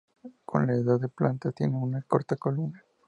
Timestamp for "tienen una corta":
1.53-2.35